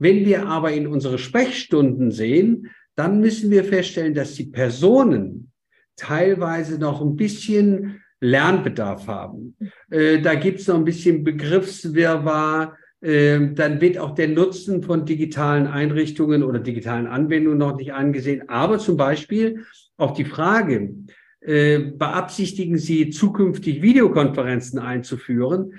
Wenn 0.00 0.24
wir 0.24 0.48
aber 0.48 0.72
in 0.72 0.86
unsere 0.86 1.18
Sprechstunden 1.18 2.10
sehen, 2.10 2.70
dann 2.96 3.20
müssen 3.20 3.50
wir 3.50 3.64
feststellen, 3.64 4.14
dass 4.14 4.34
die 4.34 4.46
Personen 4.46 5.52
teilweise 5.94 6.78
noch 6.78 7.02
ein 7.02 7.16
bisschen 7.16 8.00
Lernbedarf 8.20 9.06
haben. 9.06 9.56
Äh, 9.90 10.20
da 10.20 10.34
gibt 10.34 10.60
es 10.60 10.68
noch 10.68 10.76
ein 10.76 10.84
bisschen 10.84 11.22
Begriffswirrwarr. 11.22 12.76
Äh, 13.02 13.52
dann 13.54 13.80
wird 13.82 13.98
auch 13.98 14.14
der 14.14 14.28
Nutzen 14.28 14.82
von 14.82 15.04
digitalen 15.04 15.66
Einrichtungen 15.66 16.42
oder 16.42 16.60
digitalen 16.60 17.06
Anwendungen 17.06 17.58
noch 17.58 17.76
nicht 17.76 17.92
angesehen. 17.92 18.48
Aber 18.48 18.78
zum 18.78 18.96
Beispiel 18.96 19.64
auch 19.98 20.14
die 20.14 20.24
Frage, 20.24 20.94
äh, 21.40 21.78
beabsichtigen 21.78 22.78
Sie 22.78 23.10
zukünftig 23.10 23.82
Videokonferenzen 23.82 24.78
einzuführen? 24.78 25.74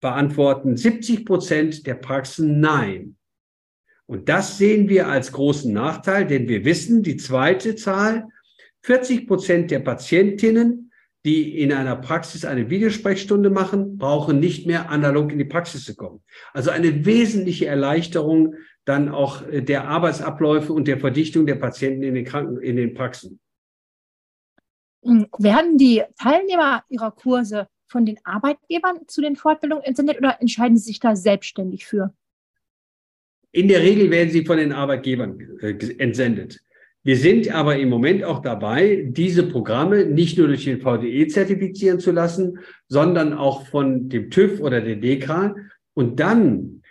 Beantworten 0.00 0.76
70 0.76 1.26
Prozent 1.26 1.86
der 1.86 1.94
Praxen 1.94 2.60
nein. 2.60 3.16
Und 4.10 4.28
das 4.28 4.58
sehen 4.58 4.88
wir 4.88 5.06
als 5.06 5.30
großen 5.30 5.72
Nachteil, 5.72 6.26
denn 6.26 6.48
wir 6.48 6.64
wissen, 6.64 7.04
die 7.04 7.16
zweite 7.16 7.76
Zahl, 7.76 8.26
40 8.82 9.28
Prozent 9.28 9.70
der 9.70 9.78
Patientinnen, 9.78 10.90
die 11.24 11.60
in 11.60 11.72
einer 11.72 11.94
Praxis 11.94 12.44
eine 12.44 12.70
Videosprechstunde 12.70 13.50
machen, 13.50 13.98
brauchen 13.98 14.40
nicht 14.40 14.66
mehr 14.66 14.90
analog 14.90 15.30
in 15.30 15.38
die 15.38 15.44
Praxis 15.44 15.84
zu 15.84 15.94
kommen. 15.94 16.24
Also 16.52 16.70
eine 16.70 17.06
wesentliche 17.06 17.66
Erleichterung 17.66 18.56
dann 18.84 19.10
auch 19.10 19.46
äh, 19.46 19.62
der 19.62 19.86
Arbeitsabläufe 19.86 20.72
und 20.72 20.88
der 20.88 20.98
Verdichtung 20.98 21.46
der 21.46 21.54
Patienten 21.54 22.02
in 22.02 22.14
den 22.14 22.24
Kranken, 22.24 22.60
in 22.60 22.74
den 22.74 22.94
Praxen. 22.94 23.38
Werden 25.02 25.78
die 25.78 26.02
Teilnehmer 26.20 26.82
Ihrer 26.88 27.12
Kurse 27.12 27.68
von 27.86 28.04
den 28.06 28.18
Arbeitgebern 28.24 29.06
zu 29.06 29.20
den 29.20 29.36
Fortbildungen 29.36 29.84
entsendet 29.84 30.18
oder 30.18 30.40
entscheiden 30.40 30.76
Sie 30.76 30.86
sich 30.86 30.98
da 30.98 31.14
selbstständig 31.14 31.86
für? 31.86 32.12
In 33.52 33.68
der 33.68 33.80
Regel 33.80 34.10
werden 34.10 34.30
sie 34.30 34.44
von 34.44 34.58
den 34.58 34.72
Arbeitgebern 34.72 35.58
äh, 35.60 35.74
entsendet. 35.98 36.60
Wir 37.02 37.16
sind 37.16 37.50
aber 37.52 37.78
im 37.78 37.88
Moment 37.88 38.24
auch 38.24 38.42
dabei, 38.42 39.06
diese 39.08 39.44
Programme 39.44 40.04
nicht 40.04 40.36
nur 40.36 40.48
durch 40.48 40.64
den 40.64 40.80
VDE 40.80 41.26
zertifizieren 41.28 41.98
zu 41.98 42.12
lassen, 42.12 42.58
sondern 42.88 43.32
auch 43.32 43.66
von 43.68 44.10
dem 44.10 44.30
TÜV 44.30 44.60
oder 44.60 44.82
der 44.82 44.96
DEKRA. 44.96 45.56
Und 45.94 46.20
dann 46.20 46.82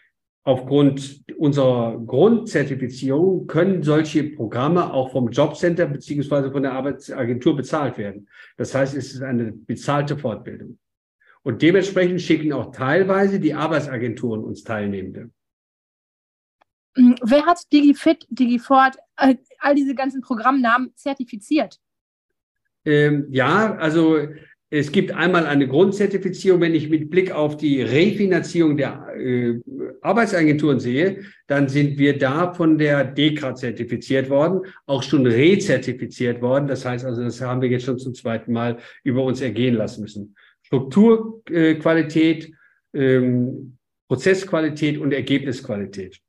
aufgrund 0.43 1.23
unserer 1.37 2.01
Grundzertifizierung 2.03 3.45
können 3.45 3.83
solche 3.83 4.23
Programme 4.23 4.91
auch 4.91 5.11
vom 5.11 5.29
Jobcenter 5.29 5.85
beziehungsweise 5.85 6.51
von 6.51 6.63
der 6.63 6.73
Arbeitsagentur 6.73 7.55
bezahlt 7.55 7.99
werden. 7.99 8.27
Das 8.57 8.73
heißt, 8.73 8.97
es 8.97 9.13
ist 9.13 9.21
eine 9.21 9.51
bezahlte 9.51 10.17
Fortbildung. 10.17 10.79
Und 11.43 11.61
dementsprechend 11.61 12.21
schicken 12.21 12.51
auch 12.51 12.71
teilweise 12.71 13.39
die 13.39 13.53
Arbeitsagenturen 13.53 14.43
uns 14.43 14.63
Teilnehmende. 14.63 15.29
Hm, 16.95 17.15
wer 17.23 17.45
hat 17.45 17.59
DigiFit, 17.71 18.25
DigiFort, 18.29 18.97
all, 19.15 19.37
diese 19.75 19.95
ganzen 19.95 20.21
Programmnamen 20.21 20.91
zertifiziert? 20.95 21.79
Ähm, 22.85 23.27
ja, 23.29 23.75
also 23.75 24.17
es 24.71 24.91
gibt 24.91 25.11
einmal 25.11 25.47
eine 25.47 25.67
Grundzertifizierung. 25.67 26.61
Wenn 26.61 26.75
ich 26.75 26.89
mit 26.89 27.09
Blick 27.09 27.31
auf 27.31 27.57
die 27.57 27.81
Refinanzierung 27.81 28.77
der 28.77 29.07
äh, 29.17 29.59
Arbeitsagenturen 30.01 30.79
sehe, 30.79 31.23
dann 31.47 31.67
sind 31.67 31.97
wir 31.97 32.17
da 32.17 32.53
von 32.53 32.77
der 32.77 33.03
DEKRA 33.03 33.55
zertifiziert 33.55 34.29
worden, 34.29 34.61
auch 34.85 35.01
schon 35.01 35.25
rezertifiziert 35.25 36.41
worden. 36.41 36.67
Das 36.67 36.85
heißt 36.85 37.03
also, 37.03 37.23
das 37.23 37.41
haben 37.41 37.61
wir 37.61 37.69
jetzt 37.69 37.85
schon 37.85 37.97
zum 37.97 38.13
zweiten 38.13 38.53
Mal 38.53 38.77
über 39.03 39.23
uns 39.23 39.41
ergehen 39.41 39.73
lassen 39.73 40.01
müssen. 40.01 40.35
Strukturqualität, 40.61 42.51
äh, 42.93 43.15
ähm, 43.15 43.77
Prozessqualität 44.07 44.99
und 44.99 45.13
Ergebnisqualität. 45.13 46.19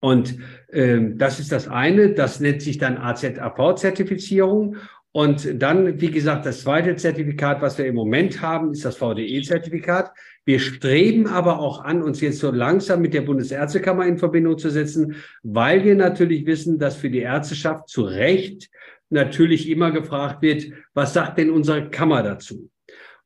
Und 0.00 0.38
ähm, 0.72 1.18
das 1.18 1.40
ist 1.40 1.50
das 1.50 1.68
eine, 1.68 2.14
das 2.14 2.40
nennt 2.40 2.62
sich 2.62 2.78
dann 2.78 2.98
AZAV-Zertifizierung. 2.98 4.76
Und 5.10 5.60
dann, 5.62 6.00
wie 6.00 6.10
gesagt, 6.10 6.46
das 6.46 6.62
zweite 6.62 6.94
Zertifikat, 6.94 7.60
was 7.62 7.78
wir 7.78 7.86
im 7.86 7.94
Moment 7.94 8.40
haben, 8.40 8.72
ist 8.72 8.84
das 8.84 8.96
VDE-Zertifikat. 8.98 10.12
Wir 10.44 10.60
streben 10.60 11.26
aber 11.26 11.58
auch 11.58 11.82
an, 11.82 12.02
uns 12.02 12.20
jetzt 12.20 12.38
so 12.38 12.50
langsam 12.50 13.00
mit 13.00 13.14
der 13.14 13.22
Bundesärztekammer 13.22 14.06
in 14.06 14.18
Verbindung 14.18 14.58
zu 14.58 14.70
setzen, 14.70 15.16
weil 15.42 15.84
wir 15.84 15.94
natürlich 15.94 16.46
wissen, 16.46 16.78
dass 16.78 16.96
für 16.96 17.10
die 17.10 17.20
Ärzteschaft 17.20 17.88
zu 17.88 18.02
Recht 18.02 18.70
natürlich 19.10 19.68
immer 19.68 19.90
gefragt 19.90 20.42
wird, 20.42 20.66
was 20.94 21.14
sagt 21.14 21.38
denn 21.38 21.50
unsere 21.50 21.90
Kammer 21.90 22.22
dazu? 22.22 22.70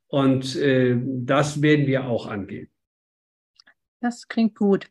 Und 0.07 0.57
äh, 0.57 0.97
das 1.05 1.63
werden 1.63 1.87
wir 1.87 2.07
auch 2.07 2.27
angehen. 2.27 2.69
Das 4.01 4.29
klingt 4.29 4.57
gut. 4.57 4.89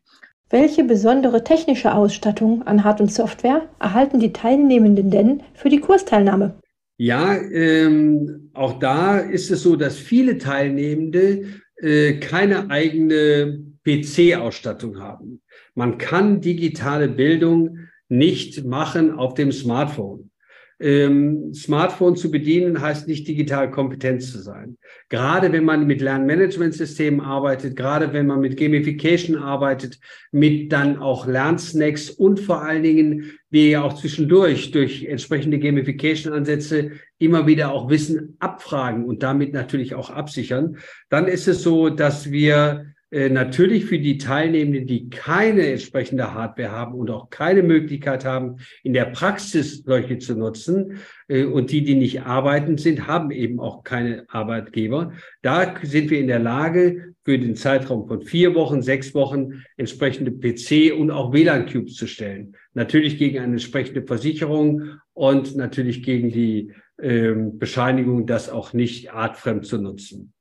Welche 0.52 0.84
besondere 0.84 1.44
technische 1.44 1.94
Ausstattung 1.94 2.62
an 2.64 2.84
Hard- 2.84 3.00
und 3.00 3.10
Software 3.10 3.70
erhalten 3.80 4.20
die 4.20 4.34
Teilnehmenden 4.34 5.10
denn 5.10 5.42
für 5.54 5.70
die 5.70 5.80
Kursteilnahme? 5.80 6.60
Ja, 6.98 7.34
ähm, 7.34 8.50
auch 8.52 8.78
da 8.78 9.16
ist 9.16 9.50
es 9.50 9.62
so, 9.62 9.76
dass 9.76 9.96
viele 9.96 10.36
Teilnehmende 10.36 11.46
äh, 11.76 12.18
keine 12.18 12.68
eigene 12.68 13.64
PC-Ausstattung 13.86 15.00
haben. 15.00 15.40
Man 15.74 15.96
kann 15.96 16.42
digitale 16.42 17.08
Bildung 17.08 17.78
nicht 18.10 18.66
machen 18.66 19.10
auf 19.10 19.32
dem 19.32 19.52
Smartphone 19.52 20.31
ähm, 20.80 21.52
Smartphone 21.54 22.16
zu 22.16 22.30
bedienen, 22.30 22.80
heißt 22.80 23.08
nicht 23.08 23.28
digital 23.28 23.70
kompetent 23.70 24.22
zu 24.22 24.38
sein. 24.38 24.76
Gerade 25.08 25.52
wenn 25.52 25.64
man 25.64 25.86
mit 25.86 26.00
Lernmanagementsystemen 26.00 27.20
arbeitet, 27.20 27.76
gerade 27.76 28.12
wenn 28.12 28.26
man 28.26 28.40
mit 28.40 28.56
Gamification 28.56 29.36
arbeitet, 29.36 29.98
mit 30.30 30.72
dann 30.72 30.98
auch 30.98 31.26
Lernsnacks 31.26 32.10
und 32.10 32.40
vor 32.40 32.62
allen 32.62 32.82
Dingen 32.82 33.32
wir 33.50 33.68
ja 33.68 33.82
auch 33.82 33.92
zwischendurch 33.92 34.70
durch 34.70 35.04
entsprechende 35.04 35.58
Gamification-Ansätze 35.58 36.92
immer 37.18 37.46
wieder 37.46 37.72
auch 37.72 37.90
Wissen 37.90 38.36
abfragen 38.40 39.04
und 39.04 39.22
damit 39.22 39.52
natürlich 39.52 39.94
auch 39.94 40.10
absichern, 40.10 40.78
dann 41.10 41.28
ist 41.28 41.46
es 41.46 41.62
so, 41.62 41.90
dass 41.90 42.30
wir 42.30 42.86
natürlich 43.28 43.84
für 43.84 43.98
die 43.98 44.16
Teilnehmenden, 44.16 44.86
die 44.86 45.10
keine 45.10 45.66
entsprechende 45.66 46.32
Hardware 46.32 46.70
haben 46.70 46.94
und 46.94 47.10
auch 47.10 47.28
keine 47.28 47.62
Möglichkeit 47.62 48.24
haben, 48.24 48.56
in 48.82 48.94
der 48.94 49.04
Praxis 49.06 49.82
solche 49.84 50.18
zu 50.18 50.34
nutzen, 50.34 50.98
äh, 51.28 51.44
und 51.44 51.70
die, 51.70 51.84
die 51.84 51.94
nicht 51.94 52.22
arbeiten 52.22 52.78
sind, 52.78 53.06
haben 53.06 53.30
eben 53.30 53.60
auch 53.60 53.84
keine 53.84 54.24
Arbeitgeber. 54.28 55.12
Da 55.42 55.74
sind 55.82 56.10
wir 56.10 56.20
in 56.20 56.28
der 56.28 56.38
Lage, 56.38 57.14
für 57.24 57.38
den 57.38 57.54
Zeitraum 57.54 58.08
von 58.08 58.22
vier 58.22 58.54
Wochen, 58.54 58.82
sechs 58.82 59.14
Wochen 59.14 59.62
entsprechende 59.76 60.32
PC 60.32 60.92
und 60.92 61.10
auch 61.10 61.32
WLAN-Cubes 61.32 61.94
zu 61.94 62.06
stellen. 62.06 62.56
Natürlich 62.74 63.16
gegen 63.18 63.38
eine 63.38 63.52
entsprechende 63.52 64.02
Versicherung 64.02 64.98
und 65.12 65.54
natürlich 65.54 66.02
gegen 66.02 66.30
die 66.30 66.72
ähm, 67.00 67.58
Bescheinigung, 67.58 68.26
das 68.26 68.50
auch 68.50 68.72
nicht 68.72 69.12
artfremd 69.12 69.66
zu 69.66 69.78
nutzen. 69.78 70.32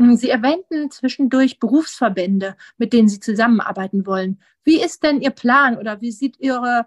Hm, 0.00 0.16
Sie 0.16 0.30
erwähnten 0.30 0.90
zwischendurch 0.90 1.58
Berufsverbände, 1.58 2.56
mit 2.78 2.94
denen 2.94 3.08
Sie 3.08 3.20
zusammenarbeiten 3.20 4.06
wollen. 4.06 4.40
Wie 4.64 4.80
ist 4.80 5.02
denn 5.02 5.20
Ihr 5.20 5.30
Plan 5.30 5.76
oder 5.76 6.00
wie 6.00 6.10
sieht 6.10 6.40
Ihre 6.40 6.86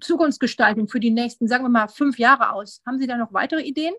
Zukunftsgestaltung 0.00 0.86
für 0.86 1.00
die 1.00 1.10
nächsten, 1.10 1.48
sagen 1.48 1.64
wir 1.64 1.70
mal, 1.70 1.88
fünf 1.88 2.18
Jahre 2.18 2.52
aus? 2.52 2.82
Haben 2.86 2.98
Sie 2.98 3.06
da 3.06 3.16
noch 3.16 3.32
weitere 3.32 3.62
Ideen? 3.62 3.94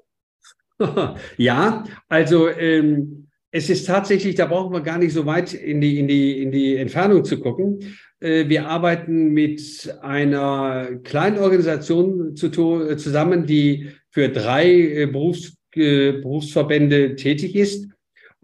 ja, 1.38 1.84
also 2.08 2.48
ähm, 2.48 3.28
es 3.50 3.72
ist 3.72 3.88
tatsächlich, 3.88 4.36
da 4.36 4.46
brauchen 4.46 4.74
wir 4.74 4.82
gar 4.82 5.00
nicht 5.00 5.14
so 5.14 5.26
weit 5.26 5.54
in 5.56 5.82
die, 5.82 5.98
in 5.98 6.08
die, 6.08 6.44
in 6.44 6.52
die 6.52 6.76
Entfernung 6.76 7.26
zu 7.26 7.40
gucken. 7.40 7.80
Äh, 8.20 8.50
wir 8.50 8.68
arbeiten 8.68 9.30
mit 9.30 9.96
einer 10.02 10.90
kleinen 11.04 11.40
Organisation 11.40 12.36
zu, 12.36 12.50
zusammen, 12.52 13.48
die 13.48 13.90
für 14.12 14.30
drei 14.30 14.70
äh, 14.70 15.06
Berufs, 15.08 15.56
äh, 15.74 16.12
Berufsverbände 16.14 17.16
tätig 17.16 17.56
ist. 17.56 17.88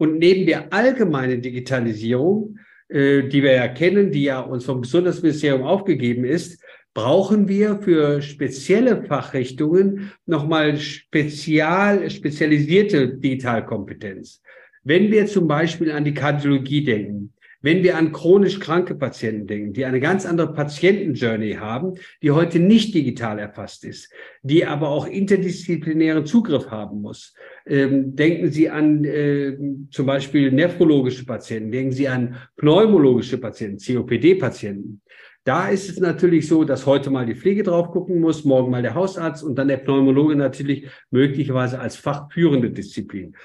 Und 0.00 0.18
neben 0.18 0.46
der 0.46 0.72
allgemeinen 0.72 1.42
Digitalisierung, 1.42 2.58
äh, 2.88 3.22
die 3.24 3.42
wir 3.42 3.52
ja 3.52 3.68
kennen, 3.68 4.10
die 4.10 4.22
ja 4.22 4.40
uns 4.40 4.64
vom 4.64 4.80
Gesundheitsministerium 4.80 5.62
aufgegeben 5.62 6.24
ist, 6.24 6.64
brauchen 6.94 7.48
wir 7.48 7.80
für 7.82 8.22
spezielle 8.22 9.04
Fachrichtungen 9.04 10.10
nochmal 10.24 10.78
spezial, 10.78 12.08
spezialisierte 12.08 13.08
Digitalkompetenz. 13.08 14.40
Wenn 14.84 15.10
wir 15.10 15.26
zum 15.26 15.46
Beispiel 15.46 15.92
an 15.92 16.06
die 16.06 16.14
Kardiologie 16.14 16.82
denken, 16.82 17.34
wenn 17.62 17.82
wir 17.82 17.98
an 17.98 18.12
chronisch 18.12 18.58
kranke 18.58 18.94
Patienten 18.94 19.46
denken, 19.46 19.72
die 19.74 19.84
eine 19.84 20.00
ganz 20.00 20.24
andere 20.24 20.54
Patientenjourney 20.54 21.54
haben, 21.54 21.98
die 22.22 22.30
heute 22.30 22.58
nicht 22.58 22.94
digital 22.94 23.38
erfasst 23.38 23.84
ist, 23.84 24.10
die 24.42 24.64
aber 24.64 24.88
auch 24.88 25.06
interdisziplinären 25.06 26.24
Zugriff 26.24 26.70
haben 26.70 27.02
muss. 27.02 27.34
Ähm, 27.70 28.16
denken 28.16 28.50
Sie 28.50 28.68
an 28.68 29.04
äh, 29.04 29.56
zum 29.92 30.04
Beispiel 30.04 30.50
nephrologische 30.50 31.24
Patienten, 31.24 31.70
denken 31.70 31.92
Sie 31.92 32.08
an 32.08 32.34
pneumologische 32.56 33.38
Patienten, 33.38 33.78
COPD-Patienten. 33.78 35.00
Da 35.44 35.68
ist 35.68 35.88
es 35.88 36.00
natürlich 36.00 36.48
so, 36.48 36.64
dass 36.64 36.84
heute 36.84 37.10
mal 37.10 37.26
die 37.26 37.36
Pflege 37.36 37.62
drauf 37.62 37.92
gucken 37.92 38.18
muss, 38.18 38.44
morgen 38.44 38.72
mal 38.72 38.82
der 38.82 38.94
Hausarzt 38.94 39.44
und 39.44 39.54
dann 39.54 39.68
der 39.68 39.76
Pneumologe 39.76 40.34
natürlich 40.34 40.88
möglicherweise 41.10 41.78
als 41.78 41.94
fachführende 41.94 42.70
Disziplin. 42.70 43.36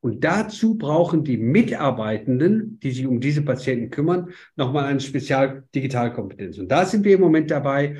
Und 0.00 0.24
dazu 0.24 0.76
brauchen 0.78 1.22
die 1.22 1.36
Mitarbeitenden, 1.36 2.80
die 2.82 2.90
sich 2.90 3.06
um 3.06 3.20
diese 3.20 3.42
Patienten 3.42 3.90
kümmern, 3.90 4.30
nochmal 4.56 4.86
eine 4.86 5.00
Spezialdigitalkompetenz. 5.00 6.56
Und 6.58 6.68
da 6.68 6.86
sind 6.86 7.04
wir 7.04 7.16
im 7.16 7.20
Moment 7.20 7.50
dabei, 7.50 7.98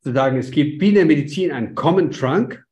zu 0.00 0.12
sagen, 0.12 0.38
es 0.38 0.50
gibt 0.50 0.80
wie 0.80 0.88
in 0.88 0.94
der 0.94 1.04
Medizin 1.04 1.52
einen 1.52 1.74
Common 1.74 2.10
Trunk 2.10 2.64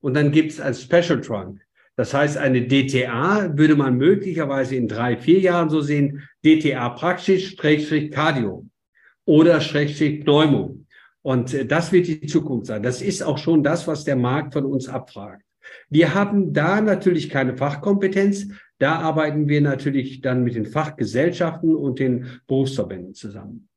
und 0.00 0.14
dann 0.14 0.32
gibt 0.32 0.52
es 0.52 0.60
ein 0.60 0.74
Special 0.74 1.20
Trunk. 1.20 1.60
Das 1.98 2.14
heißt, 2.14 2.36
eine 2.36 2.64
DTA 2.64 3.58
würde 3.58 3.74
man 3.74 3.96
möglicherweise 3.96 4.76
in 4.76 4.86
drei, 4.86 5.16
vier 5.16 5.40
Jahren 5.40 5.68
so 5.68 5.80
sehen, 5.80 6.22
DTA 6.44 6.90
Praxis, 6.90 7.42
Schrägstrich 7.42 8.12
Cardio 8.12 8.64
oder 9.24 9.60
Schrägstrich 9.60 10.20
Pneumo. 10.20 10.78
Und 11.22 11.52
äh, 11.54 11.66
das 11.66 11.90
wird 11.90 12.06
die 12.06 12.24
Zukunft 12.28 12.66
sein. 12.66 12.84
Das 12.84 13.02
ist 13.02 13.24
auch 13.24 13.36
schon 13.36 13.64
das, 13.64 13.88
was 13.88 14.04
der 14.04 14.14
Markt 14.14 14.52
von 14.52 14.64
uns 14.64 14.88
abfragt. 14.88 15.42
Wir 15.90 16.14
haben 16.14 16.52
da 16.52 16.80
natürlich 16.80 17.30
keine 17.30 17.56
Fachkompetenz. 17.56 18.46
Da 18.78 19.00
arbeiten 19.00 19.48
wir 19.48 19.60
natürlich 19.60 20.20
dann 20.20 20.44
mit 20.44 20.54
den 20.54 20.66
Fachgesellschaften 20.66 21.74
und 21.74 21.98
den 21.98 22.40
Berufsverbänden 22.46 23.14
zusammen. 23.14 23.68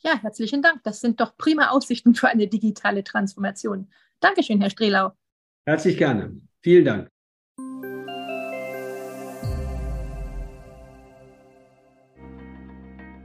Ja, 0.00 0.18
herzlichen 0.20 0.60
Dank. 0.60 0.82
Das 0.82 1.00
sind 1.00 1.18
doch 1.18 1.38
prima 1.38 1.70
Aussichten 1.70 2.14
für 2.14 2.28
eine 2.28 2.46
digitale 2.46 3.02
Transformation. 3.02 3.88
Dankeschön, 4.20 4.60
Herr 4.60 4.68
Strehlau. 4.68 5.12
Herzlich 5.64 5.96
gerne. 5.96 6.38
Vielen 6.60 6.84
Dank. 6.84 7.11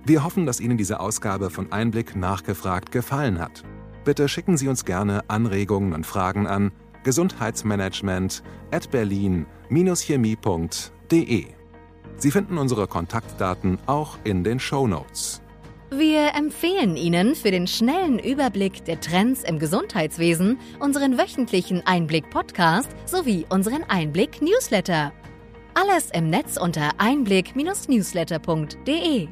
Wir 0.07 0.23
hoffen, 0.23 0.45
dass 0.45 0.61
Ihnen 0.61 0.77
diese 0.77 1.01
Ausgabe 1.01 1.49
von 1.49 1.73
Einblick 1.73 2.15
nachgefragt 2.15 2.93
gefallen 2.93 3.39
hat. 3.39 3.65
Bitte 4.05 4.29
schicken 4.29 4.55
Sie 4.55 4.69
uns 4.69 4.85
gerne 4.85 5.29
Anregungen 5.29 5.91
und 5.91 6.05
Fragen 6.05 6.47
an 6.47 6.71
gesundheitsmanagement 7.03 8.41
at 8.71 8.89
berlin-chemie.de. 8.89 11.47
Sie 12.15 12.31
finden 12.31 12.57
unsere 12.57 12.87
Kontaktdaten 12.87 13.79
auch 13.85 14.17
in 14.23 14.45
den 14.45 14.61
Show 14.61 14.87
Notes. 14.87 15.41
Wir 15.89 16.35
empfehlen 16.35 16.95
Ihnen 16.95 17.35
für 17.35 17.51
den 17.51 17.67
schnellen 17.67 18.17
Überblick 18.17 18.85
der 18.85 19.01
Trends 19.01 19.43
im 19.43 19.59
Gesundheitswesen 19.59 20.57
unseren 20.79 21.17
wöchentlichen 21.17 21.85
Einblick-Podcast 21.85 22.91
sowie 23.05 23.45
unseren 23.49 23.83
Einblick-Newsletter. 23.83 25.11
Alles 25.73 26.11
im 26.13 26.29
Netz 26.29 26.55
unter 26.55 26.91
einblick-newsletter.de. 26.97 29.27